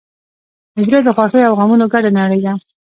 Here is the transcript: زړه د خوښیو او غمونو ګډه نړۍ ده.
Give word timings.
زړه 0.85 0.99
د 1.03 1.09
خوښیو 1.15 1.47
او 1.49 1.53
غمونو 1.59 1.85
ګډه 1.93 2.09
نړۍ 2.19 2.39
ده. 2.45 2.53